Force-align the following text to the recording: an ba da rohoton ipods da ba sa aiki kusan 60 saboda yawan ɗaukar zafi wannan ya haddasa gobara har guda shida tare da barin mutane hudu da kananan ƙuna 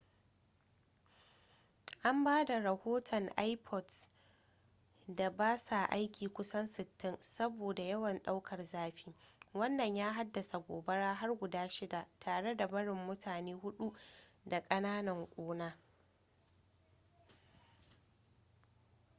an 2.09 2.23
ba 2.23 2.45
da 2.45 2.59
rohoton 2.59 3.29
ipods 3.37 4.09
da 5.07 5.29
ba 5.29 5.57
sa 5.57 5.85
aiki 5.85 6.27
kusan 6.29 6.67
60 6.67 7.17
saboda 7.19 7.83
yawan 7.83 8.19
ɗaukar 8.23 8.65
zafi 8.65 9.15
wannan 9.53 9.95
ya 9.97 10.13
haddasa 10.13 10.57
gobara 10.59 11.13
har 11.13 11.33
guda 11.35 11.69
shida 11.69 12.07
tare 12.19 12.55
da 12.55 12.67
barin 12.67 13.05
mutane 13.07 13.53
hudu 13.53 13.93
da 14.45 14.61
kananan 14.63 15.27
ƙuna 15.35 15.77